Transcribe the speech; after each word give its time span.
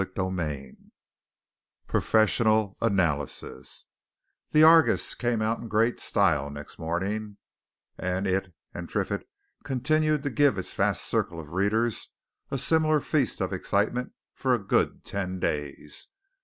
CHAPTER 0.03 0.21
XXV 0.23 0.77
PROFESSIONAL 1.87 2.75
ANALYSIS 2.81 3.85
The 4.49 4.63
Argus 4.63 5.13
came 5.13 5.43
out 5.43 5.59
in 5.59 5.67
great 5.67 5.99
style 5.99 6.49
next 6.49 6.79
morning, 6.79 7.37
and 7.99 8.25
it 8.25 8.51
and 8.73 8.89
Triffitt 8.89 9.29
continued 9.63 10.23
to 10.23 10.31
give 10.31 10.57
its 10.57 10.73
vast 10.73 11.03
circle 11.07 11.39
of 11.39 11.53
readers 11.53 12.13
a 12.49 12.57
similar 12.57 12.99
feast 12.99 13.41
of 13.41 13.53
excitement 13.53 14.13
for 14.33 14.55
a 14.55 14.63
good 14.65 15.05
ten 15.05 15.39
days. 15.39 16.07